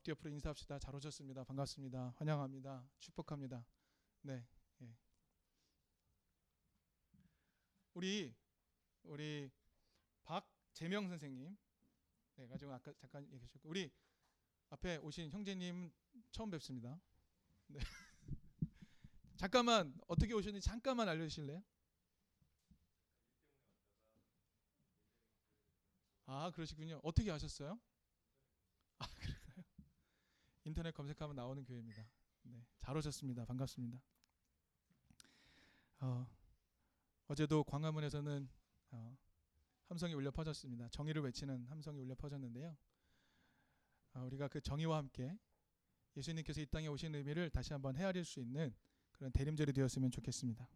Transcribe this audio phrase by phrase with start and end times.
[0.00, 0.78] 앞뒤 옆으로 인사합시다.
[0.78, 1.44] 잘 오셨습니다.
[1.44, 2.14] 반갑습니다.
[2.16, 2.88] 환영합니다.
[3.00, 3.66] 축복합니다.
[4.22, 4.46] 네.
[4.80, 4.96] 예.
[7.92, 8.34] 우리
[9.02, 9.50] 우리
[10.22, 11.56] 박재명 선생님
[12.36, 13.90] 네, 가지고 아까 잠깐 얘기하셨고 우리
[14.70, 15.92] 앞에 오신 형제님
[16.30, 16.98] 처음 뵙습니다.
[17.66, 17.78] 네.
[19.36, 21.62] 잠깐만 어떻게 오셨는지 잠깐만 알려 주실래요?
[26.24, 27.00] 아 그러시군요.
[27.02, 27.78] 어떻게 아셨어요?
[30.64, 32.04] 인터넷 검색하면 나오는 교회입니다.
[32.42, 33.44] 네, 잘 오셨습니다.
[33.44, 34.00] 반갑습니다.
[36.00, 36.26] 어,
[37.28, 38.48] 어제도 광화문에서는
[38.90, 39.16] 어,
[39.86, 40.88] 함성이 울려 퍼졌습니다.
[40.88, 42.76] 정의를 외치는 함성이 울려 퍼졌는데요.
[44.14, 45.38] 어, 우리가 그 정의와 함께
[46.16, 48.74] 예수님께서 이 땅에 오신 의미를 다시 한번 헤아릴 수 있는
[49.12, 50.68] 그런 대림절이 되었으면 좋겠습니다.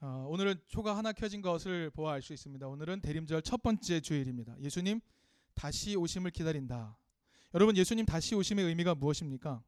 [0.00, 2.68] 어, 오늘은 초가 하나 켜진 것을 보아 알 수 있습니다.
[2.68, 4.60] 오늘은 대림절 첫 번째 주일입니다.
[4.60, 5.00] 예수님
[5.54, 6.98] 다시 오심을 기다린다.
[7.56, 9.64] 여러분 예수님 다시 오심의 의미가 무엇입니까?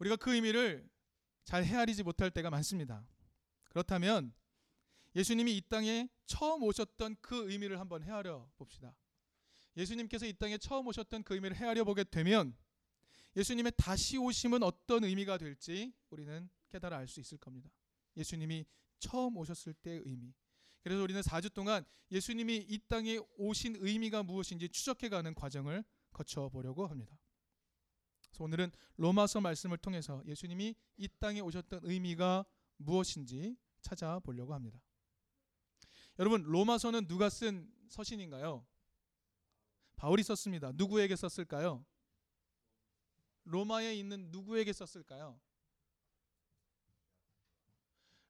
[0.00, 0.86] 우리가 그 의미를
[1.44, 3.06] 잘 헤아리지 못할 때가 많습니다.
[3.70, 4.34] 그렇다면
[5.16, 8.94] 예수님이 이 땅에 처음 오셨던 그 의미를 한번 헤아려 봅시다.
[9.78, 12.54] 예수님께서 이 땅에 처음 오셨던 그 의미를 헤아려 보게 되면
[13.34, 17.70] 예수님의 다시 오심은 어떤 의미가 될지 우리는 깨달아 알 수 있을 겁니다.
[18.18, 18.66] 예수님이
[18.98, 20.34] 처음 오셨을 때의 의미.
[20.82, 26.86] 그래서 우리는 4주 동안 예수님이 이 땅에 오신 의미가 무엇인지 추적해 가는 과정을 거쳐 보려고
[26.86, 27.16] 합니다.
[28.28, 32.44] 그래서 오늘은 로마서 말씀을 통해서 예수님이 이 땅에 오셨던 의미가
[32.78, 34.80] 무엇인지 찾아보려고 합니다.
[36.18, 38.66] 여러분 로마서는 누가 쓴 서신인가요?
[39.96, 40.72] 바울이 썼습니다.
[40.74, 41.84] 누구에게 썼을까요?
[43.44, 45.40] 로마에 있는 누구에게 썼을까요?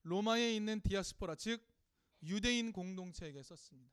[0.03, 1.72] 로마에 있는 디아스포라 즉
[2.25, 3.92] 유대인 공동체에게 썼습니다.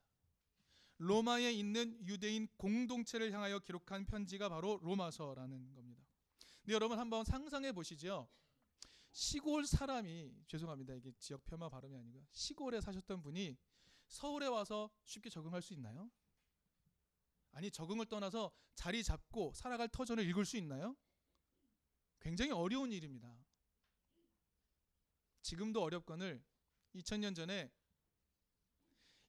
[0.97, 6.03] 로마에 있는 유대인 공동체를 향하여 기록한 편지가 바로 로마서라는 겁니다.
[6.61, 8.29] 근데 여러분 한번 상상해 보시죠.
[9.11, 10.93] 시골 사람이 죄송합니다.
[10.93, 13.57] 이게 지역 폄하 발음이 아니고 시골에 사셨던 분이
[14.07, 16.11] 서울에 와서 쉽게 적응할 수 있나요?
[17.51, 20.95] 아니 적응을 떠나서 자리 잡고 살아갈 터전을 읽을 수 있나요?
[22.19, 23.33] 굉장히 어려운 일입니다.
[25.41, 26.43] 지금도 어렵거늘
[26.93, 27.71] 2000년 전에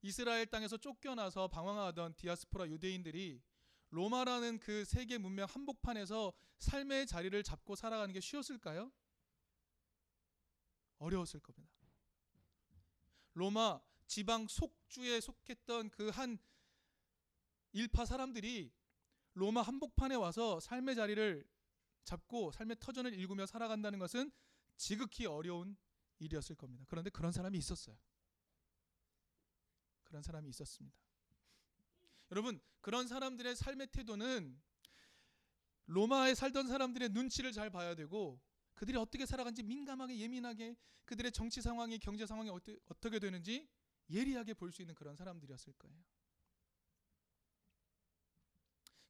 [0.03, 3.43] 이스라엘 땅에서 쫓겨나서 방황하던 디아스포라 유대인들이
[3.91, 8.93] 로마라는 그 세계 문명 한복판에서 삶의 자리를 잡고 살아가는 게 쉬웠을까요?
[10.99, 11.75] 어려웠을 겁니다.
[13.35, 16.39] 로마 지방 속주에 속했던 그 한
[17.73, 18.73] 일파 사람들이
[19.35, 21.49] 로마 한복판에 와서 삶의 자리를
[22.05, 24.33] 잡고 삶의 터전을 일구며 살아간다는 것은
[24.77, 25.77] 지극히 어려운
[26.19, 26.85] 일이었을 겁니다.
[26.89, 27.97] 그런데 그런 사람이 있었어요.
[30.11, 30.99] 그런 사람이 있었습니다.
[32.33, 34.61] 여러분, 그런 사람들의 삶의 태도는
[35.87, 38.41] 로마에 살던 사람들의 눈치를 잘 봐야 되고
[38.75, 43.69] 그들이 어떻게 살아간지 민감하게 예민하게 그들의 정치 상황이 경제 상황이 어떠, 어떻게 되는지
[44.11, 46.05] 예리하게 볼 수 있는 그런 사람들이었을 거예요.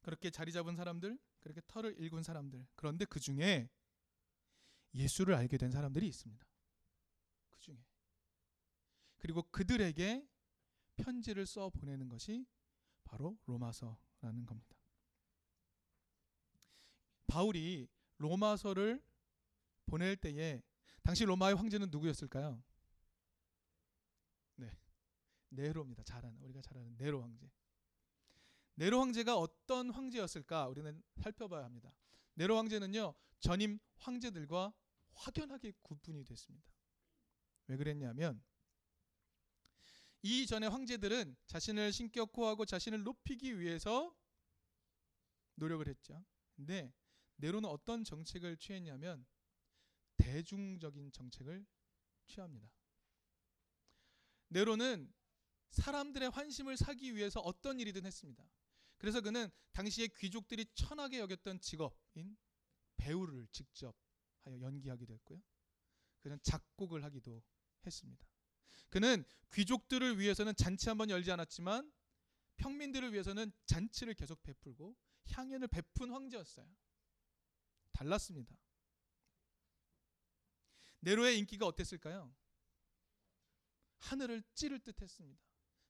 [0.01, 2.67] 그렇게 자리 잡은 사람들, 그렇게 털을 일군 사람들.
[2.75, 3.69] 그런데 그 중에
[4.93, 6.45] 예수를 알게 된 사람들이 있습니다.
[7.49, 7.83] 그 중에.
[9.17, 10.27] 그리고 그들에게
[11.01, 12.45] 편지를 써 보내는 것이
[13.03, 14.77] 바로 로마서라는 겁니다.
[17.27, 19.01] 바울이 로마서를
[19.85, 20.61] 보낼 때에
[21.03, 22.63] 당시 로마의 황제는 누구였을까요?
[24.55, 24.77] 네.
[25.49, 26.03] 네로입니다.
[26.03, 27.49] 잘 아는 우리가 잘 아는 네로 황제.
[28.75, 30.67] 네로 황제가 어떤 황제였을까?
[30.67, 31.93] 우리는 살펴봐야 합니다.
[32.35, 33.13] 네로 황제는요.
[33.39, 34.73] 전임 황제들과
[35.13, 36.71] 확연하게 구분이 됐습니다.
[37.67, 38.41] 왜 그랬냐면
[40.21, 44.15] 이전의 황제들은 자신을 신격호하고 자신을 높이기 위해서
[45.55, 46.23] 노력을 했죠.
[46.55, 46.93] 근데
[47.37, 49.25] 네로는 어떤 정책을 취했냐면
[50.17, 51.65] 대중적인 정책을
[52.27, 52.71] 취합니다.
[54.49, 55.11] 네로는
[55.71, 58.45] 사람들의 환심을 사기 위해서 어떤 일이든 했습니다.
[58.97, 62.37] 그래서 그는 당시에 귀족들이 천하게 여겼던 직업인
[62.97, 63.95] 배우를 직접
[64.43, 65.41] 하여 연기하기도 했고요.
[66.19, 67.41] 그는 작곡을 하기도
[67.85, 68.30] 했습니다.
[68.89, 69.23] 그는
[69.53, 71.91] 귀족들을 위해서는 잔치 한번 열지 않았지만
[72.57, 74.95] 평민들을 위해서는 잔치를 계속 베풀고
[75.27, 76.65] 향연을 베푼 황제였어요.
[77.91, 78.55] 달랐습니다.
[80.99, 82.33] 네로의 인기가 어땠을까요?
[83.97, 85.41] 하늘을 찌를 듯 했습니다.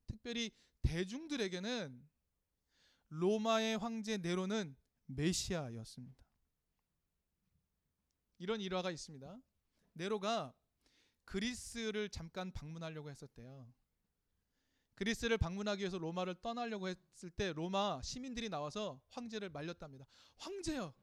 [0.08, 0.52] 특별히
[0.82, 2.10] 대중들에게는
[3.10, 4.76] 로마의 황제 네로는
[5.06, 6.26] 메시아였습니다.
[8.38, 9.38] 이런 일화가 있습니다.
[9.94, 10.54] 네로가
[11.32, 13.74] 그리스를 잠깐 방문하려고 했었대요.
[14.96, 20.06] 그리스를 방문하기 위해서 로마를 떠나려고 했을 때 로마 시민들이 나와서 황제를 말렸답니다.
[20.36, 20.94] 황제여,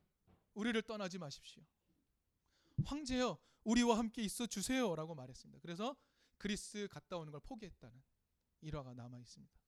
[0.53, 1.65] 우리를 떠나지 마십시오.
[2.85, 5.61] 황제여, 우리와 함께 있어 주세요라고 말했습니다.
[5.61, 5.97] 그래서
[6.37, 7.99] 그리스 갔다 오는 걸 포기했다는
[8.61, 9.59] 일화가 남아 있습니다.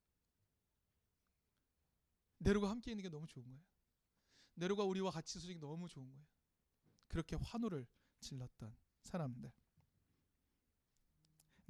[2.37, 3.65] 네로가 함께 있는 게 너무 좋은 거예요.
[4.57, 6.27] 네로가 우리와 같이 있으니 너무 좋은 거예요.
[7.09, 7.87] 그렇게 환호를
[8.21, 9.51] 질렀던 사람들.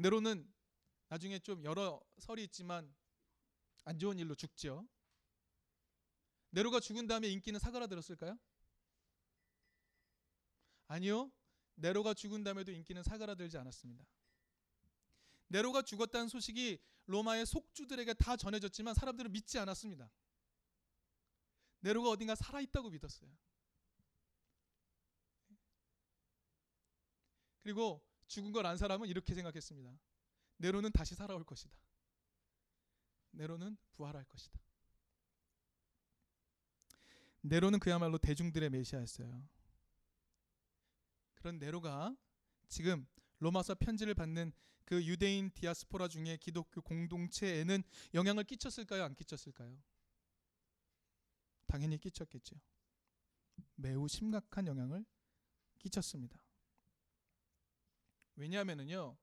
[0.00, 0.50] 네로는
[1.08, 2.94] 나중에 좀 여러 설이 있지만
[3.85, 4.88] 안 좋은 일로 죽죠.
[6.50, 8.38] 네로가 죽은 다음에 인기는 사그라들었을까요?
[10.87, 11.31] 아니요.
[11.75, 14.06] 네로가 죽은 다음에도 인기는 사그라들지 않았습니다.
[15.49, 20.11] 네로가 죽었다는 소식이 로마의 속주들에게 다 전해졌지만 사람들은 믿지 않았습니다.
[21.81, 23.31] 네로가 어딘가 살아있다고 믿었어요.
[27.62, 29.98] 그리고 죽은 걸 안 사람은 이렇게 생각했습니다.
[30.58, 31.76] 네로는 다시 살아올 것이다.
[33.32, 34.58] 네로는 부활할 것이다.
[37.42, 39.48] 네로는 그야말로 대중들의 메시아였어요.
[41.34, 42.16] 그런 네로가
[42.68, 43.06] 지금
[43.38, 44.52] 로마서 편지를 받는
[44.84, 47.82] 그 유대인 디아스포라 중에 기독교 공동체에는
[48.14, 49.02] 영향을 끼쳤을까요?
[49.04, 49.76] 안 끼쳤을까요?
[51.66, 52.56] 당연히 끼쳤겠죠.
[53.74, 55.04] 매우 심각한 영향을
[55.78, 56.38] 끼쳤습니다.
[58.40, 59.16] 왜냐하면은요.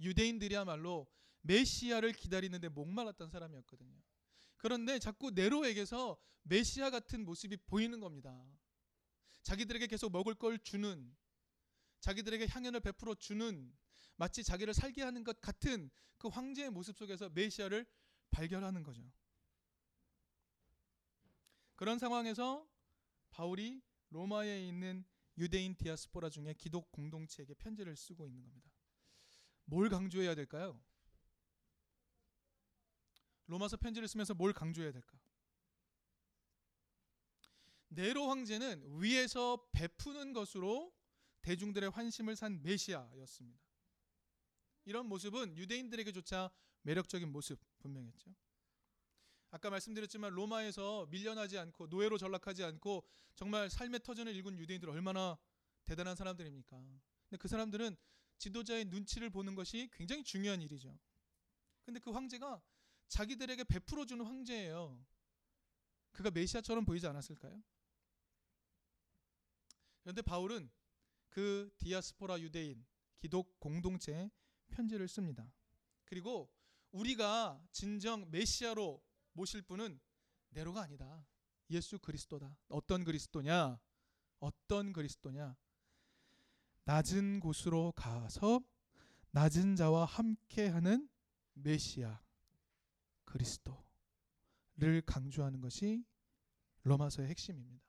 [0.00, 1.06] 유대인들이야말로
[1.42, 3.96] 메시아를 기다리는데 목말랐던 사람이었거든요.
[4.56, 8.44] 그런데 자꾸 네로에게서 메시아 같은 모습이 보이는 겁니다.
[9.42, 11.16] 자기들에게 계속 먹을 걸 주는
[12.00, 13.72] 자기들에게 향연을 베풀어 주는
[14.16, 17.86] 마치 자기를 살게 하는 것 같은 그 황제의 모습 속에서 메시아를
[18.30, 19.02] 발견하는 거죠.
[21.76, 22.68] 그런 상황에서
[23.30, 25.04] 바울이 로마에 있는
[25.38, 28.70] 유대인 디아스포라 중에 기독 공동체에게 편지를 쓰고 있는 겁니다.
[29.64, 30.80] 뭘 강조해야 될까요?
[33.46, 35.18] 로마서 편지를 쓰면서 뭘 강조해야 될까?
[37.88, 40.94] 네로 황제는 위에서 베푸는 것으로
[41.42, 43.60] 대중들의 환심을 산 메시아였습니다.
[44.84, 46.50] 이런 모습은 유대인들에게조차
[46.82, 48.34] 매력적인 모습 분명했죠.
[49.52, 53.04] 아까 말씀드렸지만 로마에서 밀려나지 않고 노예로 전락하지 않고
[53.34, 55.38] 정말 삶의 터전을 읽은 유대인들 얼마나
[55.84, 56.76] 대단한 사람들입니까?
[56.78, 57.94] 근데 그 사람들은
[58.38, 60.98] 지도자의 눈치를 보는 것이 굉장히 중요한 일이죠.
[61.84, 62.62] 근데 그 황제가
[63.08, 65.04] 자기들에게 베풀어 주는 황제예요.
[66.12, 67.62] 그가 메시아처럼 보이지 않았을까요?
[70.00, 70.70] 그런데 바울은
[71.28, 72.86] 그 디아스포라 유대인
[73.18, 74.30] 기독 공동체에
[74.70, 75.52] 편지를 씁니다.
[76.06, 76.50] 그리고
[76.90, 80.00] 우리가 진정 메시아로 모실 분은
[80.50, 81.26] 네로가 아니다.
[81.70, 82.56] 예수 그리스도다.
[82.68, 83.80] 어떤 그리스도냐?
[84.40, 85.56] 어떤 그리스도냐?
[86.84, 88.60] 낮은 곳으로 가서
[89.30, 91.08] 낮은 자와 함께하는
[91.54, 92.22] 메시아
[93.24, 96.04] 그리스도를 강조하는 것이
[96.82, 97.86] 로마서의 핵심입니다.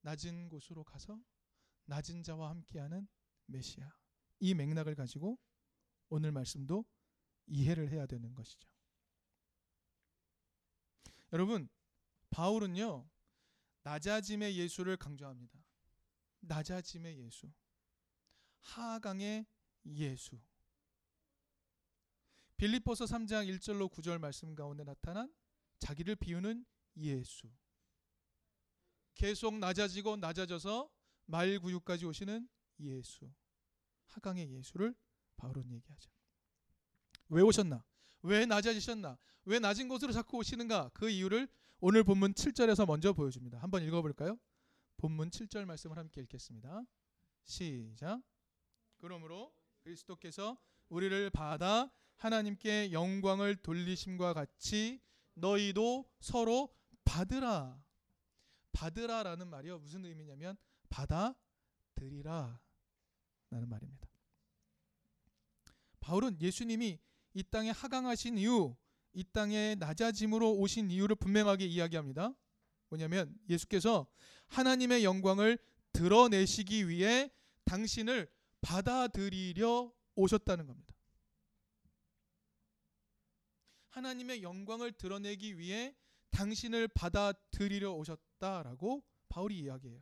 [0.00, 1.20] 낮은 곳으로 가서
[1.84, 3.06] 낮은 자와 함께하는
[3.46, 3.88] 메시아
[4.40, 5.38] 이 맥락을 가지고
[6.08, 6.84] 오늘 말씀도
[7.46, 8.68] 이해를 해야 되는 것이죠.
[11.32, 11.68] 여러분
[12.30, 13.08] 바울은요
[13.82, 15.58] 낮아짐의 예수를 강조합니다.
[16.40, 17.50] 낮아짐의 예수,
[18.58, 19.46] 하강의
[19.86, 20.38] 예수.
[22.56, 25.32] 빌립보서 3장 1절로 9절 말씀 가운데 나타난
[25.78, 26.66] 자기를 비우는
[26.98, 27.48] 예수.
[29.14, 30.90] 계속 낮아지고 낮아져서
[31.26, 32.48] 말구유까지 오시는
[32.80, 33.32] 예수.
[34.06, 34.94] 하강의 예수를
[35.36, 36.10] 바울은 얘기하죠.
[37.28, 37.84] 왜 오셨나?
[38.22, 39.16] 왜 낮아지셨나?
[39.44, 40.90] 왜 낮은 곳으로 자꾸 오시는가?
[40.94, 41.48] 그 이유를
[41.80, 43.58] 오늘 본문 7절에서 먼저 보여줍니다.
[43.58, 44.38] 한번 읽어볼까요?
[44.96, 46.82] 본문 7절 말씀을 함께 읽겠습니다.
[47.44, 48.20] 시작.
[48.98, 50.58] 그러므로 그리스도께서
[50.88, 55.00] 우리를 받아 하나님께 영광을 돌리심과 같이
[55.34, 57.80] 너희도 서로 받으라.
[58.72, 60.56] 받으라라는 말이요 무슨 의미냐면
[60.88, 62.60] 받아들이라
[63.50, 64.08] 라는 말입니다.
[66.00, 66.98] 바울은 예수님이
[67.34, 68.74] 이 땅에 하강하신 이유,
[69.12, 72.34] 이 땅에 낮아짐으로 오신 이유를 분명하게 이야기합니다.
[72.88, 74.06] 뭐냐면 예수께서
[74.48, 75.58] 하나님의 영광을
[75.92, 77.30] 드러내시기 위해
[77.64, 78.28] 당신을
[78.60, 80.94] 받아들이려 오셨다는 겁니다.
[83.90, 85.94] 하나님의 영광을 드러내기 위해
[86.30, 90.00] 당신을 받아들이려 오셨다라고 바울이 이야기해요.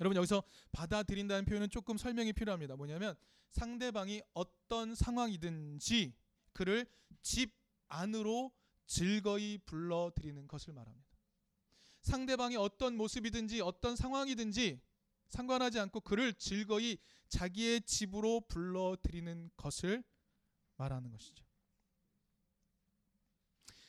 [0.00, 2.76] 여러분 여기서 받아들인다는 표현은 조금 설명이 필요합니다.
[2.76, 3.16] 뭐냐면
[3.52, 6.14] 상대방이 어떤 상황이든지
[6.52, 6.86] 그를
[7.22, 7.52] 집
[7.88, 8.52] 안으로
[8.86, 11.08] 즐거이 불러들이는 것을 말합니다.
[12.02, 14.80] 상대방이 어떤 모습이든지 어떤 상황이든지
[15.28, 20.02] 상관하지 않고 그를 즐거이 자기의 집으로 불러들이는 것을
[20.76, 21.44] 말하는 것이죠.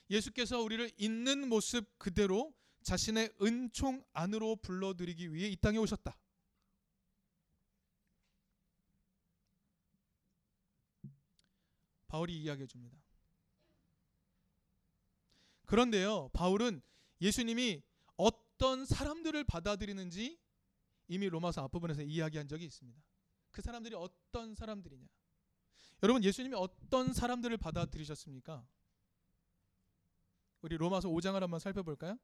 [0.09, 6.17] 예수께서 우리를 있는 모습 그대로 자신의 은총 안으로 불러들이기 위해 이 땅에 오셨다.
[12.09, 12.97] 바울이 이야기해 줍니다.
[15.65, 16.81] 그런데요, 바울은
[17.21, 17.83] 예수님이
[18.17, 20.39] 어떤 사람들을 받아들이는지
[21.07, 23.01] 이미 로마서 앞부분에서 이야기한 적이 있습니다.
[23.51, 25.07] 그 사람들이 어떤 사람들이냐?
[26.01, 28.67] 여러분, 예수님이 어떤 사람들을 받아들이셨습니까?
[30.61, 32.17] 우리 로마서 5장을 한번 살펴볼까요?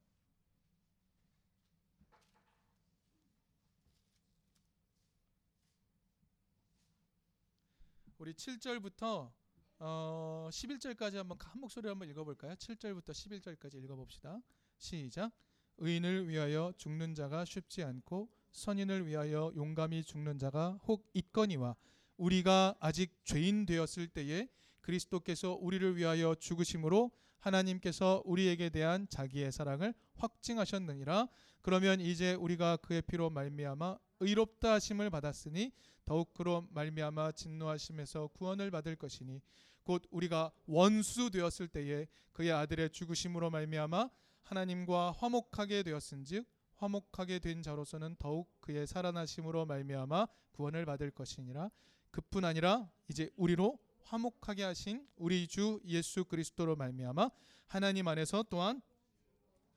[8.17, 9.31] 우리 7절부터
[9.79, 12.53] 어, 11절까지 한번 한 목소리로 한번 읽어볼까요?
[12.55, 14.41] 7절부터 11절까지 읽어봅시다.
[14.77, 15.31] 시작.
[15.77, 21.75] 의인을 위하여 죽는 자가 쉽지 않고 선인을 위하여 용감히 죽는 자가 혹 있거니와
[22.15, 24.47] 우리가 아직 죄인 되었을 때에
[24.79, 31.27] 그리스도께서 우리를 위하여 죽으심으로 하나님께서 우리에게 대한 자기의 사랑을 확증하셨느니라.
[31.61, 35.73] 그러면 이제 우리가 그의 피로 말미암아 의롭다 하심을 받았으니
[36.05, 39.41] 더욱 그로 말미암아 진노하심에서 구원을 받을 것이니
[39.83, 44.09] 곧 우리가 원수 되었을 때에 그의 아들의 죽으심으로 말미암아
[44.43, 46.45] 하나님과 화목하게 되었은즉
[46.75, 51.69] 화목하게 된 자로서는 더욱 그의 살아나심으로 말미암아 구원을 받을 것이니라
[52.11, 57.29] 그뿐 아니라 이제 우리로 화목하게 하신 우리 주 예수 그리스도로 말미암아
[57.67, 58.81] 하나님 안에서 또한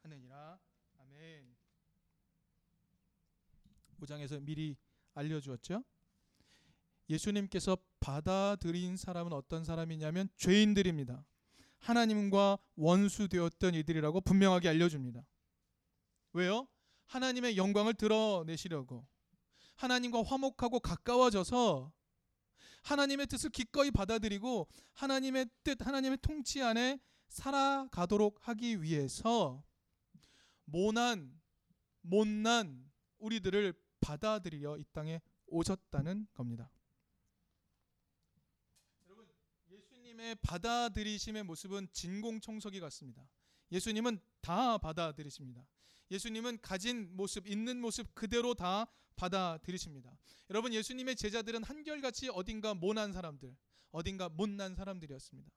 [0.03, 0.59] 하느니라
[0.99, 1.57] 아멘.
[4.01, 4.77] 5장에서 미리
[5.15, 5.83] 알려 주었죠.
[7.09, 11.25] 예수님께서 받아들인 사람은 어떤 사람이냐면 죄인들입니다.
[11.81, 15.25] 하나님과 원수 되었던 이들이라고 분명하게 알려줍니다.
[16.33, 16.69] 왜요?
[17.07, 19.07] 하나님의 영광을 드러내시려고
[19.77, 21.93] 하나님과 화목하고 가까워져서
[22.83, 29.63] 하나님의 뜻을 기꺼이 받아들이고 하나님의 뜻, 하나님의 통치 안에 살아가도록 하기 위해서
[30.65, 31.41] 모난,
[32.01, 36.71] 못난 우리들을 받아들여 이 땅에 오셨다는 겁니다.
[39.09, 39.29] 여러분,
[40.19, 43.27] 예수님의 받아들이심의 모습은 진공 청소기 같습니다.
[43.71, 45.65] 예수님은 다 받아들이십니다.
[46.11, 50.17] 예수님은 가진 모습, 있는 모습 그대로 다 받아들이십니다.
[50.51, 53.57] 여러분, 예수님의 제자들은 한결같이 어딘가 모난 사람들,
[53.91, 55.51] 어딘가 못난 사람들이었습니다.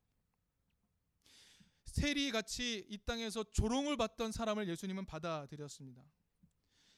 [1.85, 6.03] 세리같이 이 땅에서 조롱을 받던 사람을 예수님은 받아들였습니다.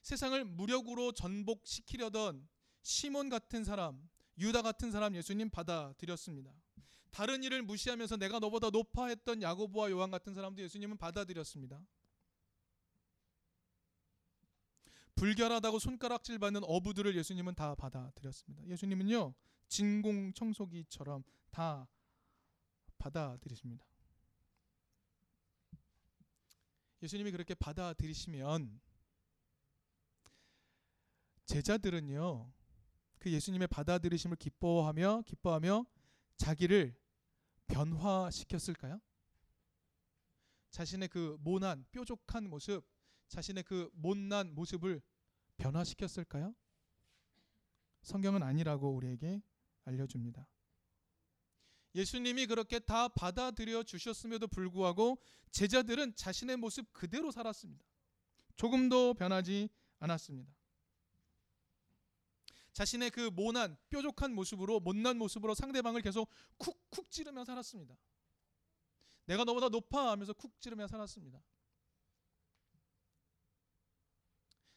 [0.01, 2.47] 세상을 무력으로 전복시키려던
[2.81, 6.53] 시몬 같은 사람, 유다 같은 사람 예수님 받아들였습니다.
[7.13, 11.79] 다른 일을 무시하면서 내가 너보다 높아 했던 야고보와 요한 같은 사람도 예수님은 받아들였습니다.
[15.15, 18.65] 불결하다고 손가락질 받는 어부들을 예수님은 다 받아들였습니다.
[18.65, 19.35] 예수님은요
[19.67, 21.87] 진공 청소기처럼 다
[22.97, 23.85] 받아들이십니다.
[27.03, 28.81] 예수님이 그렇게 받아들이시면
[31.45, 32.51] 제자들은요
[33.19, 35.85] 그 예수님의 받아들이심을 기뻐하며 기뻐하며
[36.37, 37.02] 자기를
[37.73, 39.01] 변화시켰을까요?
[40.69, 42.83] 자신의 그 모난 뾰족한 모습
[43.29, 45.01] 자신의 그 못난 모습을
[45.57, 46.53] 변화시켰을까요?
[48.03, 49.41] 성경은 아니라고 우리에게
[49.85, 50.47] 알려줍니다.
[51.95, 55.19] 예수님이 그렇게 다 받아들여 주셨음에도 불구하고
[55.51, 57.85] 제자들은 자신의 모습 그대로 살았습니다.
[58.55, 60.51] 조금도 변하지 않았습니다.
[62.73, 67.95] 자신의 그 모난, 뾰족한 모습으로 못난 모습으로 상대방을 계속 쿡쿡 찌르며 살았습니다.
[69.25, 71.41] 내가 너보다 높아 하면서 쿡 찌르며 살았습니다.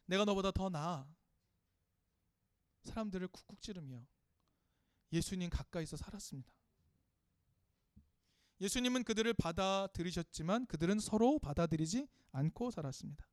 [0.07, 1.07] 내가 너보다 더 나아.
[2.85, 4.07] 사람들을 쿡쿡 찌르며
[5.13, 6.53] 예수님 가까이서 살았습니다.
[8.61, 13.27] 예수님은 그들을 받아들이셨지만 그들은 서로 받아들이지 않고 살았습니다.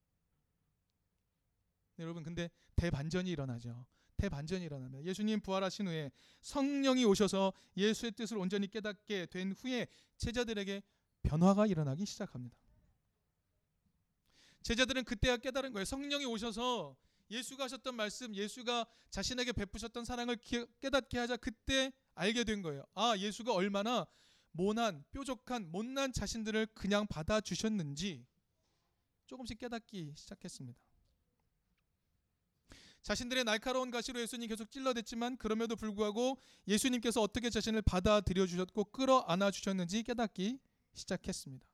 [1.95, 3.85] 네, 여러분 근데 대반전이 일어나죠.
[4.23, 6.09] 대반전이 일어나면 예수님 부활하신 후에
[6.41, 9.87] 성령이 오셔서 예수의 뜻을 온전히 깨닫게 된 후에
[10.17, 10.81] 제자들에게
[11.23, 12.57] 변화가 일어나기 시작합니다.
[14.61, 15.83] 제자들은 그때야 깨달은 거예요.
[15.83, 16.95] 성령이 오셔서
[17.31, 20.37] 예수가 하셨던 말씀, 예수가 자신에게 베푸셨던 사랑을
[20.79, 22.85] 깨닫게 하자 그때 알게 된 거예요.
[22.93, 24.07] 아, 예수가 얼마나
[24.51, 28.25] 모난, 뾰족한, 못난 자신들을 그냥 받아주셨는지
[29.25, 30.79] 조금씩 깨닫기 시작했습니다.
[33.03, 40.03] 자신들의 날카로운 가시로 예수님 계속 찔러댔지만 그럼에도 불구하고 예수님께서 어떻게 자신을 받아들여 주셨고 끌어안아 주셨는지
[40.03, 40.59] 깨닫기
[40.93, 41.67] 시작했습니다.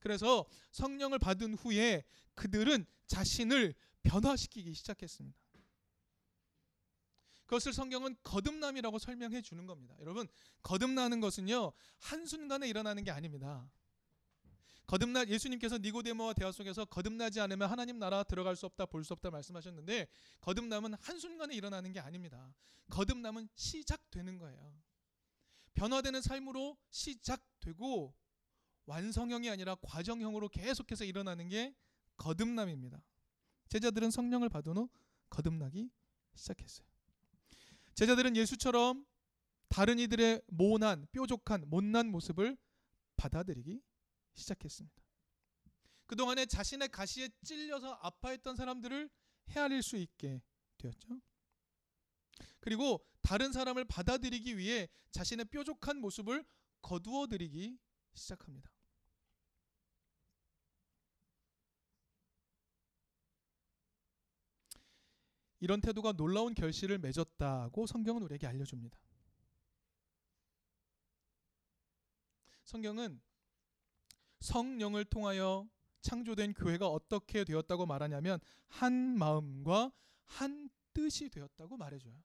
[0.00, 5.38] 그래서 성령을 받은 후에 그들은 자신을 변화시키기 시작했습니다.
[7.46, 9.94] 그것을 성경은 거듭남이라고 설명해 주는 겁니다.
[10.00, 10.28] 여러분,
[10.62, 11.72] 거듭나는 것은요.
[11.98, 13.70] 한순간에 일어나는 게 아닙니다.
[14.88, 19.30] 거듭나 예수님께서 니고데모와 대화 속에서 거듭나지 않으면 하나님 나라 들어갈 수 없다 볼 수 없다
[19.30, 20.08] 말씀하셨는데
[20.40, 22.54] 거듭남은 한순간에 일어나는 게 아닙니다.
[22.88, 24.72] 거듭남은 시작되는 거예요.
[25.74, 28.14] 변화되는 삶으로 시작되고
[28.86, 31.76] 완성형이 아니라 과정형으로 계속해서 일어나는 게
[32.16, 33.02] 거듭남입니다.
[33.68, 34.88] 제자들은 성령을 받은 후
[35.28, 35.90] 거듭나기
[36.34, 36.88] 시작했어요.
[37.94, 39.04] 제자들은 예수처럼
[39.68, 42.56] 다른 이들의 모난, 뾰족한, 못난 모습을
[43.16, 43.82] 받아들이기
[44.38, 45.02] 시작했습니다.
[46.06, 49.10] 그동안에 자신의 가시에 찔려서 아파했던 사람들을
[49.50, 50.42] 헤아릴 수 있게
[50.78, 51.20] 되었죠.
[52.60, 56.44] 그리고 다른 사람을 받아들이기 위해 자신의 뾰족한 모습을
[56.80, 57.78] 거두어 드리기
[58.14, 58.70] 시작합니다.
[65.60, 68.98] 이런 태도가 놀라운 결실을 맺었다고 성경은 우리에게 알려줍니다.
[72.64, 73.20] 성경은
[74.40, 75.68] 성령을 통하여
[76.00, 79.92] 창조된 교회가 어떻게 되었다고 말하냐면 한 마음과
[80.24, 82.22] 한 뜻이 되었다고 말해줘요.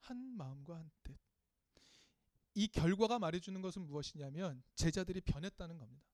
[0.00, 1.16] 한 마음과 한 뜻.
[2.54, 6.04] 이 결과가 말해주는 것은 무엇이냐면 제자들이 변했다는 겁니다.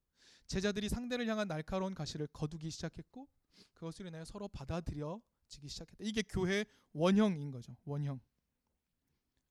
[0.45, 3.27] 제자들이 상대를 향한 날카로운 가시를 거두기 시작했고
[3.73, 6.03] 그것으로 인하여 서로 받아들여지기 시작했다.
[6.03, 7.75] 이게 교회의 원형인 거죠.
[7.85, 8.19] 원형.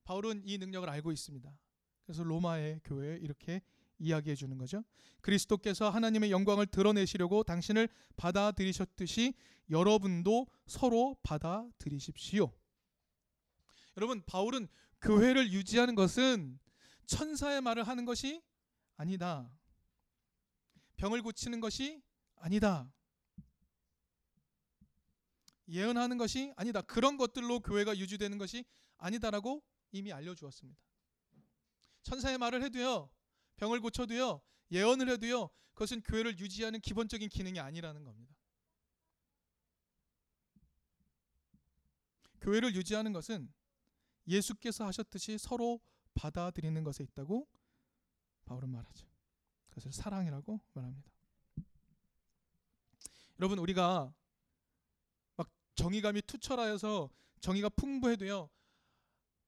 [0.05, 1.59] 바울은 이 능력을 알고 있습니다.
[2.05, 3.61] 그래서 로마의 교회에 이렇게
[3.99, 4.85] 이야기해 주는 거죠.
[5.21, 9.35] 그리스도께서 하나님의 영광을 드러내시려고 당신을 받아들이셨듯이
[9.71, 12.53] 여러분도 서로 받아들이십시오.
[13.97, 14.69] 여러분, 바울은
[15.00, 16.59] 교회를 유지하는 것은
[17.07, 18.43] 천사의 말을 하는 것이
[18.97, 19.50] 아니다.
[20.97, 22.03] 병을 고치는 것이
[22.37, 22.91] 아니다.
[25.69, 26.81] 예언하는 것이 아니다.
[26.83, 28.65] 그런 것들로 교회가 유지되는 것이
[28.99, 29.62] 아니다라고
[29.93, 30.81] 이미 알려주었습니다.
[32.03, 33.11] 천사의 말을 해도요,
[33.57, 38.35] 병을 고쳐도요, 예언을 해도요, 그것은 교회를 유지하는 기본적인 기능이 아니라는 겁니다.
[42.41, 43.52] 교회를 유지하는 것은
[44.28, 45.80] 예수께서 하셨듯이 서로
[46.15, 47.47] 받아들이는 것에 있다고
[48.45, 49.07] 바울은 말하죠.
[49.69, 51.11] 그것을 사랑이라고 말합니다.
[53.39, 54.15] 여러분 우리가
[55.37, 58.49] 막 정의감이 투철하여서 정의가 풍부해도요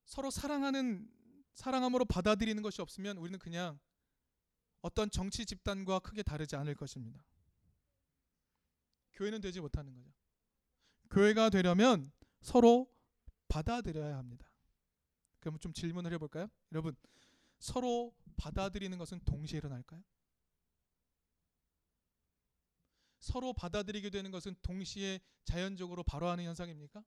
[0.05, 1.09] 서로 사랑하는
[1.55, 3.79] 사랑함으로 받아들이는 것이 없으면 우리는 그냥
[4.81, 7.23] 어떤 정치 집단과 크게 다르지 않을 것입니다.
[9.13, 10.11] 교회는 되지 못하는 거죠.
[11.11, 12.11] 교회가 되려면
[12.41, 12.89] 서로
[13.47, 14.49] 받아들여야 합니다.
[15.39, 16.47] 그럼 좀 질문을 해볼까요?
[16.71, 16.95] 여러분
[17.57, 20.01] 서로 받아들이는 것은 동시에 일어날까요?
[23.19, 27.03] 서로 받아들이게 되는 것은 동시에 자연적으로 발화하는 현상입니까?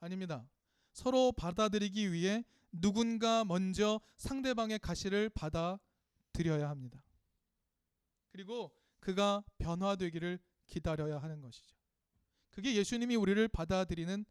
[0.00, 0.48] 아닙니다.
[0.92, 5.78] 서로 받아들이기 위해 누군가 먼저 상대방의 가시를 받아
[6.38, 7.02] 들여야 합니다.
[8.28, 11.74] 그리고 그가 변화되기를 기다려야 하는 것이죠.
[12.50, 14.24] 그게 예수님이 우리를 받아들이는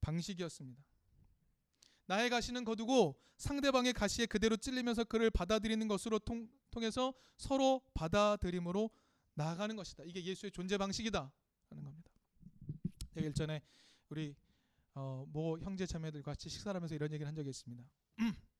[0.00, 0.84] 방식이었습니다.
[2.06, 8.90] 나의 가시는 거두고 상대방의 가시에 그대로 찔리면서 그를 받아들이는 것으로 통, 통해서 서로 받아들임으로
[9.34, 10.04] 나아가는 것이다.
[10.04, 11.32] 이게 예수의 존재 방식이다
[11.70, 12.12] 하는 겁니다.
[13.12, 13.60] 제가 일전에
[14.08, 14.36] 우리
[14.94, 17.84] 어, 모 형제 자매들과 같이 식사를 하면서 이런 얘기를 한 적이 있습니다.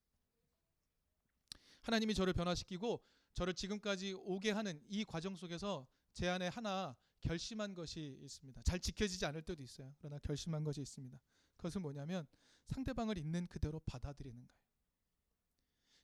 [1.84, 3.02] 하나님이 저를 변화시키고
[3.34, 8.62] 저를 지금까지 오게 하는 이 과정 속에서 제 안에 하나 결심한 것이 있습니다.
[8.62, 9.94] 잘 지켜지지 않을 때도 있어요.
[9.98, 11.18] 그러나 결심한 것이 있습니다.
[11.56, 12.26] 그것은 뭐냐면
[12.68, 14.64] 상대방을 있는 그대로 받아들이는 거예요.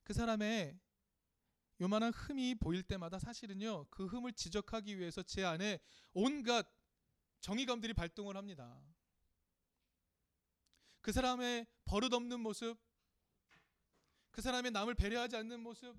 [0.04, 0.78] 그 사람의
[1.80, 5.78] 요만한 흠이 보일 때마다 사실은요 그 흠을 지적하기 위해서 제 안에
[6.12, 6.68] 온갖
[7.40, 8.78] 정의감들이 발동을 합니다.
[11.00, 12.78] 그 사람의 버릇없는 모습,
[14.30, 15.96] 그 사람의 남을 배려하지 않는 모습,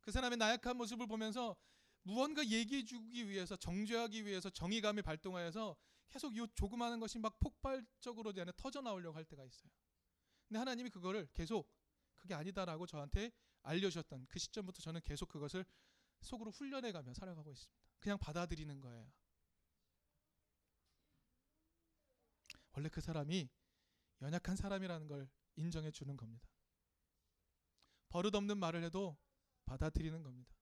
[0.00, 1.56] 그 사람의 나약한 모습을 보면서
[2.02, 5.76] 무언가 얘기해 주기 위해서 정죄하기 위해서 정의감이 발동하여서
[6.08, 9.70] 계속 이 조그마한 것이 막 폭발적으로 내 안에 터져 나오려고 할 때가 있어요.
[10.46, 11.70] 근데 하나님이 그거를 계속
[12.16, 13.30] 그게 아니다라고 저한테
[13.62, 15.66] 알려주셨던 그 시점부터 저는 계속 그것을
[16.22, 17.78] 속으로 훈련해가며 살아가고 있습니다.
[17.98, 19.12] 그냥 받아들이는 거예요.
[22.72, 23.48] 원래 그 사람이
[24.22, 26.48] 연약한 사람이라는 걸 인정해 주는 겁니다.
[28.08, 29.16] 버릇없는 말을 해도
[29.66, 30.54] 받아들이는 겁니다.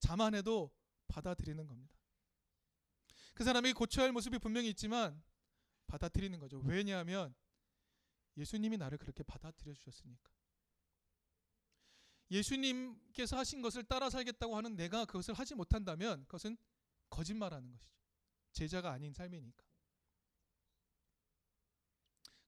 [0.00, 0.70] 자만해도
[1.08, 1.96] 받아들이는 겁니다.
[3.34, 5.22] 그 사람이 고쳐야 할 모습이 분명히 있지만
[5.86, 6.58] 받아들이는 거죠.
[6.60, 7.34] 왜냐하면
[8.36, 10.32] 예수님이 나를 그렇게 받아들여 주셨으니까.
[12.30, 16.56] 예수님께서 하신 것을 따라 살겠다고 하는 내가 그것을 하지 못한다면 그것은
[17.10, 17.92] 거짓말하는 것이죠.
[18.52, 19.64] 제자가 아닌 삶이니까.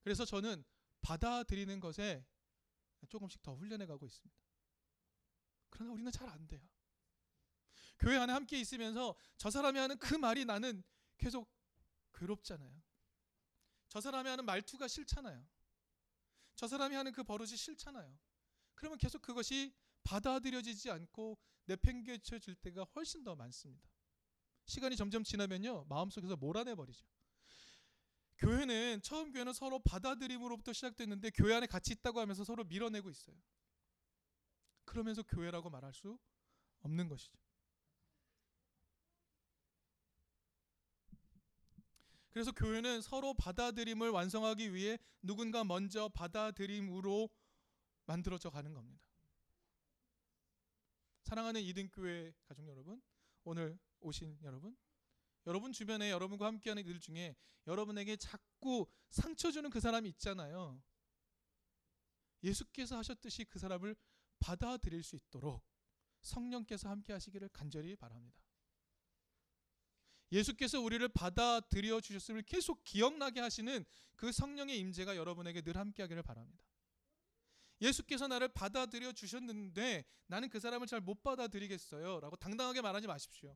[0.01, 0.63] 그래서 저는
[1.01, 2.25] 받아들이는 것에
[3.05, 4.35] 조금씩 더 훈련해 가고 있습니다.
[5.69, 6.61] 그러나 우리는 잘 안 돼요.
[7.99, 10.83] 교회 안에 함께 있으면서 저 사람이 하는 그 말이 나는
[11.17, 11.49] 계속
[12.13, 12.81] 괴롭잖아요.
[13.87, 15.45] 저 사람이 하는 말투가 싫잖아요.
[16.55, 18.17] 저 사람이 하는 그 버릇이 싫잖아요.
[18.75, 23.89] 그러면 계속 그것이 받아들여지지 않고 내팽개쳐질 때가 훨씬 더 많습니다.
[24.65, 27.05] 시간이 점점 지나면요 마음속에서 몰아내 버리죠.
[28.37, 33.35] 교회는 처음 교회는 서로 받아들임으로부터 시작됐는데 교회 안에 같이 있다고 하면서 서로 밀어내고 있어요.
[34.83, 36.19] 그러면서 교회라고 말할 수
[36.81, 37.37] 없는 것이죠.
[42.29, 47.29] 그래서 교회는 서로 받아들임을 완성하기 위해 누군가 먼저 받아들임으로
[48.05, 49.01] 만들어져 가는 겁니다.
[51.23, 53.01] 사랑하는 이등교회 가족 여러분,
[53.45, 54.77] 오늘 오신 여러분,
[55.47, 57.35] 여러분 주변에 여러분과 함께하는 이들 중에
[57.67, 60.81] 여러분에게 자꾸 상처 주는 그 사람이 있잖아요.
[62.43, 63.95] 예수께서 하셨듯이 그 사람을
[64.39, 65.63] 받아들일 수 있도록
[66.21, 68.43] 성령께서 함께 하시기를 간절히 바랍니다.
[70.31, 76.63] 예수께서 우리를 받아들여 주셨음을 계속 기억나게 하시는 그 성령의 임재가 여러분에게 늘 함께 하기를 바랍니다.
[77.81, 83.55] 예수께서 나를 받아들여 주셨는데 나는 그 사람을 잘 못 받아들이겠어요 라고 당당하게 말하지 마십시오.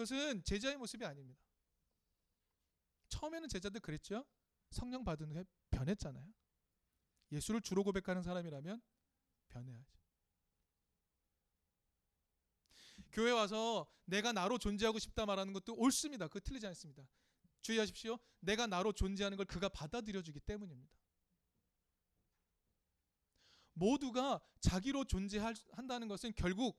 [0.00, 1.42] 그것은 제자의 모습이 아닙니다.
[3.10, 4.24] 처음에는 제자들 그랬죠.
[4.70, 6.32] 성령 받은 후에 변했잖아요.
[7.32, 8.80] 예수를 주로 고백하는 사람이라면
[9.48, 9.98] 변해야죠.
[13.12, 16.28] 교회 와서 내가 나로 존재하고 싶다 말하는 것도 옳습니다.
[16.28, 17.06] 그 틀리지 않습니다.
[17.60, 18.18] 주의하십시오.
[18.38, 20.94] 내가 나로 존재하는 걸 그가 받아들여 주기 때문입니다.
[23.74, 26.78] 모두가 자기로 존재한다는 것은 결국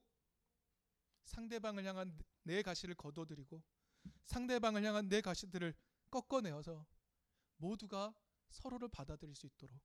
[1.32, 3.62] 상대방을 향한 내 가시를 거둬들이고
[4.26, 5.74] 상대방을 향한 내 가시들을
[6.10, 6.86] 꺾어내어서
[7.58, 8.14] 모두가
[8.50, 9.80] 서로를 받아들일 수 있도록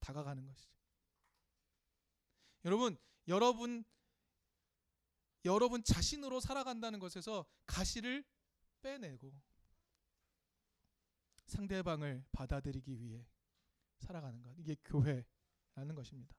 [0.00, 0.76] 다가가는 것이죠.
[2.64, 2.96] 여러분,
[3.28, 3.84] 여러분
[5.44, 8.24] 여러분 자신으로 살아간다는 것에서 가시를
[8.80, 9.32] 빼내고
[11.46, 13.26] 상대방을 받아들이기 위해
[13.98, 14.54] 살아가는 것.
[14.56, 16.34] 이게 교회라는 것입니다.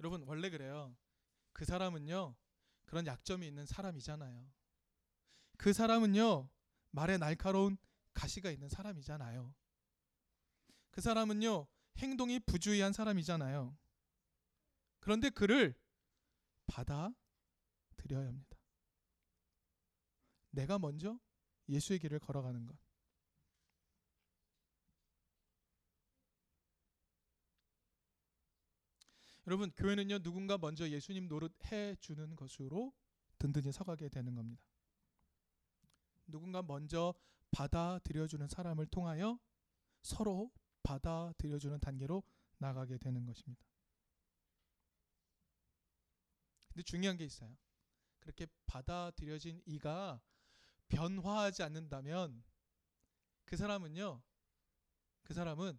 [0.00, 0.96] 여러분 원래 그래요.
[1.52, 2.34] 그 사람은요.
[2.84, 4.50] 그런 약점이 있는 사람이잖아요.
[5.56, 6.48] 그 사람은요.
[6.90, 7.78] 말에 날카로운
[8.14, 9.54] 가시가 있는 사람이잖아요.
[10.90, 11.66] 그 사람은요.
[11.98, 13.76] 행동이 부주의한 사람이잖아요.
[15.00, 15.74] 그런데 그를
[16.66, 18.58] 받아들여야 합니다.
[20.50, 21.18] 내가 먼저
[21.68, 22.76] 예수의 길을 걸어가는 것.
[29.46, 32.92] 여러분 교회는요 누군가 먼저 예수님 노릇 해 주는 것으로
[33.38, 34.62] 든든히 서가게 되는 겁니다.
[36.26, 37.14] 누군가 먼저
[37.50, 39.38] 받아들여 주는 사람을 통하여
[40.00, 40.50] 서로
[40.82, 42.22] 받아들여 주는 단계로
[42.58, 43.64] 나가게 되는 것입니다.
[46.68, 47.56] 근데 중요한 게 있어요.
[48.20, 50.22] 그렇게 받아들여진 이가
[50.88, 52.42] 변화하지 않는다면
[53.44, 54.22] 그 사람은요.
[55.22, 55.78] 그 사람은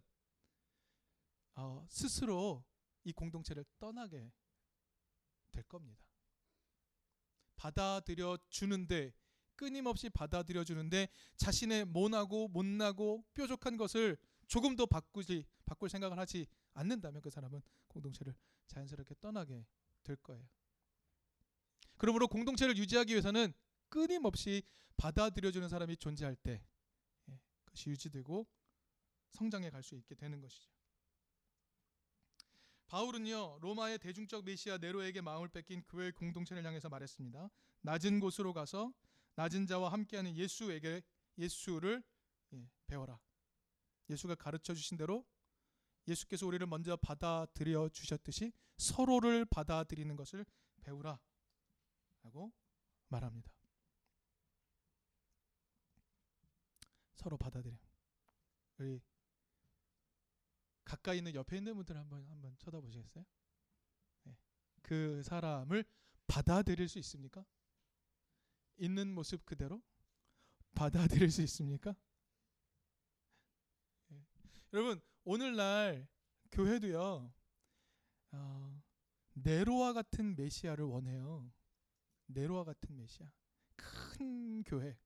[1.56, 2.64] 어, 스스로
[3.04, 4.32] 이 공동체를 떠나게
[5.52, 6.04] 될 겁니다.
[7.56, 9.12] 받아들여 주는데
[9.56, 14.16] 끊임없이 받아들여 주는데 자신의 모나고 못나고 뾰족한 것을
[14.48, 18.34] 조금 더 바꾸지 바꿀 생각을 하지 않는다면 그 사람은 공동체를
[18.66, 19.64] 자연스럽게 떠나게
[20.02, 20.46] 될 거예요.
[21.96, 23.54] 그러므로 공동체를 유지하기 위해서는
[23.88, 24.62] 끊임없이
[24.96, 26.62] 받아들여 주는 사람이 존재할 때
[27.28, 28.46] 예, 그것이 유지되고
[29.30, 30.73] 성장해 갈 수 있게 되는 것이죠.
[32.94, 37.50] 바울은요 로마의 대중적 메시아 네로에게 마음을 뺏긴 교회 공동체를 향해서 말했습니다.
[37.80, 38.94] 낮은 곳으로 가서
[39.34, 41.02] 낮은 자와 함께하는 예수에게
[41.36, 42.04] 예수를
[42.52, 43.18] 예, 배워라.
[44.08, 45.26] 예수가 가르쳐 주신 대로
[46.06, 50.46] 예수께서 우리를 먼저 받아들여 주셨듯이 서로를 받아들이는 것을
[50.82, 51.18] 배우라.
[52.22, 52.52] 라고
[53.08, 53.52] 말합니다.
[57.14, 57.76] 서로 받아들여.
[58.78, 59.00] 우리
[60.84, 63.24] 가까이 있는 옆에 있는 분들 한번 한번 쳐다보시겠어요?
[64.24, 64.36] 네.
[64.82, 65.84] 그 사람을
[66.26, 67.44] 받아들일 수 있습니까?
[68.76, 69.82] 있는 모습 그대로
[70.74, 71.94] 받아들일 수 있습니까?
[74.08, 74.24] 네.
[74.72, 76.06] 여러분 오늘날
[76.52, 77.32] 교회도요
[78.32, 78.82] 어,
[79.34, 81.52] 네로와 같은 메시아를 원해요.
[82.26, 83.30] 네로와 같은 메시아,
[83.76, 84.98] 큰 교회,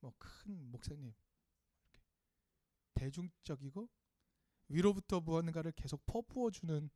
[0.00, 1.12] 뭐 큰 목사님,
[1.92, 2.06] 이렇게
[2.94, 3.88] 대중적이고
[4.72, 6.90] 위로부터 무언가를 계속 퍼부어주는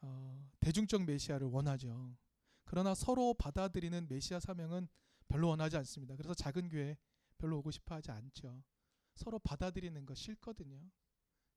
[0.00, 2.16] 어, 대중적 메시아를 원하죠.
[2.64, 4.88] 그러나 서로 받아들이는 메시아 사명은
[5.28, 6.16] 별로 원하지 않습니다.
[6.16, 6.96] 그래서 작은 교회
[7.38, 8.62] 별로 오고 싶어 하지 않죠.
[9.14, 10.80] 서로 받아들이는 거 싫거든요.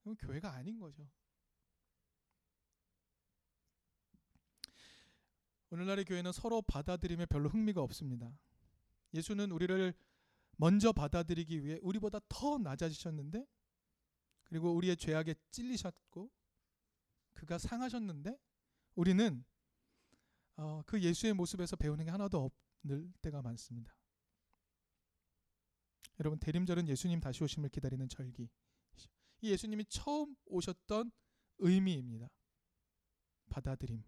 [0.02, 1.10] 그럼 교회가 아닌 거죠.
[5.70, 8.32] 오늘날의 교회는 서로 받아들임에 별로 흥미가 없습니다.
[9.14, 9.94] 예수는 우리를
[10.58, 13.46] 먼저 받아들이기 위해 우리보다 더 낮아지셨는데
[14.48, 16.32] 그리고 우리의 죄악에 찔리셨고
[17.34, 18.38] 그가 상하셨는데
[18.96, 19.44] 우리는
[20.56, 22.52] 어, 그 예수의 모습에서 배우는 게 하나도
[22.84, 23.96] 없는 때가 많습니다.
[26.20, 28.50] 여러분 대림절은 예수님 다시 오심을 기다리는 절기.
[29.42, 31.12] 이 예수님이 처음 오셨던
[31.60, 32.30] 의미입니다.
[33.50, 34.04] 받아들임.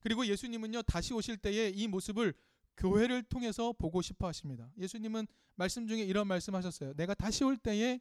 [0.00, 2.32] 그리고 예수님은요 다시 오실 때에 이 모습을
[2.80, 4.72] 교회를 통해서 보고 싶어 하십니다.
[4.78, 6.94] 예수님은 말씀 중에 이런 말씀 하셨어요.
[6.94, 8.00] 내가 다시 올 때에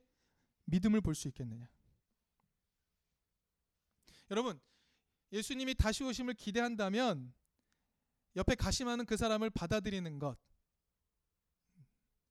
[0.65, 1.69] 믿음을 볼 수 있겠느냐.
[4.31, 4.59] 여러분,
[5.33, 7.33] 예수님이 다시 오심을 기대한다면
[8.35, 10.37] 옆에 가심하는 그 사람을 받아들이는 것,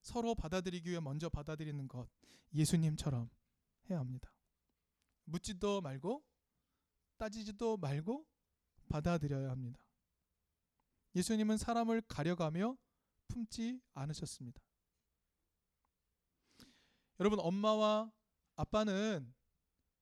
[0.00, 2.08] 서로 받아들이기 위해 먼저 받아들이는 것,
[2.54, 3.28] 예수님처럼
[3.90, 4.32] 해야 합니다.
[5.24, 6.24] 묻지도 말고
[7.18, 8.26] 따지지도 말고
[8.88, 9.80] 받아들여야 합니다.
[11.18, 12.76] 예수님은 사람을 가려가며
[13.28, 14.60] 품지 않으셨습니다.
[17.20, 18.10] 여러분, 엄마와
[18.56, 19.34] 아빠는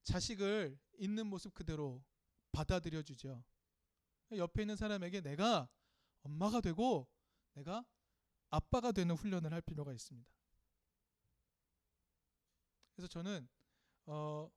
[0.05, 2.05] 자식을 있는 모습 그대로
[2.53, 3.43] 받아들여 주죠.
[4.33, 5.69] 옆에 있는 사람에게 내가
[6.23, 7.09] 엄마가 되고
[7.55, 7.85] 내가
[8.51, 10.31] 아빠가 되는 훈련을 할 필요가 있습니다.
[12.95, 13.49] 그래서 저는
[14.07, 14.51] 어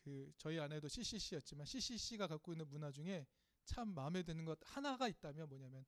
[0.00, 3.26] 그 저희 아내도 CCC였지만 CCC가 갖고 있는 문화 중에
[3.70, 5.86] 참 마음에 드는 것 하나가 있다면 뭐냐면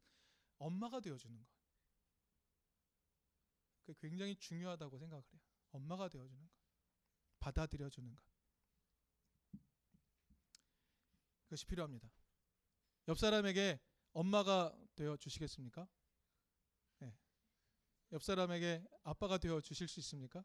[0.59, 1.45] 엄마가 되어 주는 것.
[3.83, 5.41] 그 굉장히 중요하다고 생각을 해요.
[5.73, 6.55] 엄마가 되어 주는 것.
[7.41, 8.23] 받아들여 주는 것.
[11.43, 12.09] 그것이 필요합니다.
[13.09, 13.81] 옆 사람에게
[14.13, 15.89] 엄마가 되어 주시겠습니까?
[17.01, 17.17] 네.
[18.13, 20.45] 옆 사람에게 아빠가 되어 주실 수 있습니까?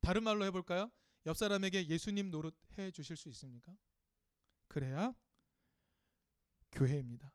[0.00, 0.90] 다른 말로 해볼까요?
[1.26, 3.76] 옆 사람에게 예수님 노릇 해 주실 수 있습니까?
[4.68, 5.14] 그래야
[6.72, 7.32] 교회입니다.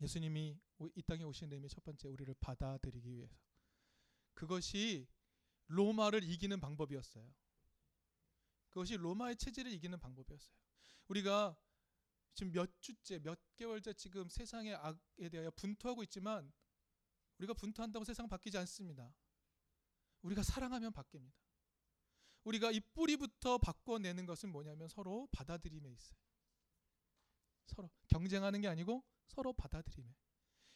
[0.00, 0.58] 예수님이
[0.94, 3.36] 이 땅에 오신 의미 첫 번째 우리를 받아들이기 위해서
[4.34, 5.08] 그것이
[5.68, 7.32] 로마를 이기는 방법이었어요.
[8.70, 10.56] 그것이 로마의 체질을 이기는 방법이었어요.
[11.08, 11.56] 우리가
[12.34, 16.52] 지금 몇 주째, 몇 개월째 지금 세상의 악에 대하여 분투하고 있지만
[17.38, 19.14] 우리가 분투한다고 세상 바뀌지 않습니다.
[20.22, 21.34] 우리가 사랑하면 바뀝니다.
[22.44, 26.18] 우리가 이 뿌리부터 바꿔내는 것은 뭐냐면 서로 받아들임에 있어요.
[27.72, 30.14] 서로 경쟁하는 게 아니고 서로 받아들임에.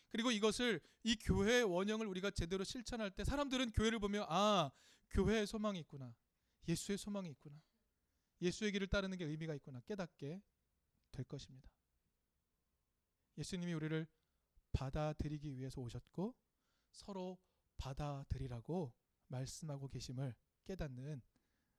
[0.09, 4.71] 그리고 이것을 이 교회의 원형을 우리가 제대로 실천할 때 사람들은 교회를 보며 아
[5.11, 6.15] 교회의 소망이 있구나
[6.69, 7.61] 예수의 소망이 있구나
[8.41, 10.41] 예수의 길을 따르는 게 의미가 있구나 깨닫게
[11.11, 11.71] 될 것입니다.
[13.39, 14.07] 예수님이 우리를
[14.73, 16.35] 받아들이기 위해서 오셨고
[16.93, 17.39] 서로
[17.77, 18.93] 받아들이라고
[19.29, 21.23] 말씀하고 계심을 깨닫는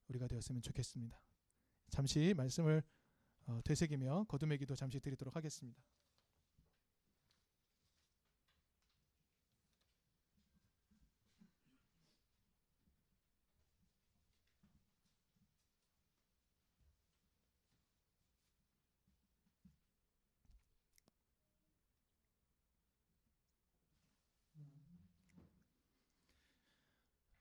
[0.08, 1.22] 우리가 되었으면 좋겠습니다.
[1.90, 2.84] 잠시 말씀을
[3.48, 5.82] 어, 되새기며 거듭의 기도 잠시 드리도록 하겠습니다.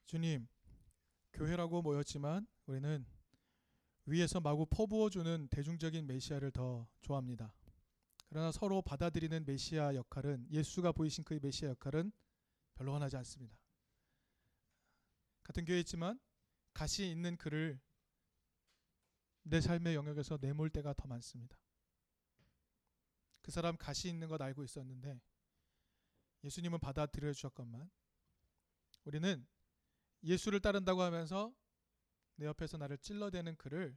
[0.07, 0.47] 주님,
[1.33, 3.05] 교회라고 모였지만 우리는
[4.07, 7.53] 위에서 마구 퍼부어주는 대중적인 메시아를 더 좋아합니다.
[8.29, 12.13] 그러나 서로 받아들이는 메시아 역할은 예수가 보이신 그의 메시아 역할은
[12.75, 13.57] 별로 원하지 않습니다.
[15.43, 16.21] 같은 교회 있지만
[16.73, 17.81] 가시 있는 그를
[19.43, 21.57] 내 삶의 영역에서 내몰 때가 더 많습니다.
[23.43, 25.21] 그 사람 가시 있는 것 알고 있었는데
[26.43, 27.89] 예수님은 받아들여 주셨건만
[29.05, 29.47] 우리는
[30.25, 31.55] 예수를 따른다고 하면서
[32.37, 33.97] 내 옆에서 나를 찔러대는 그를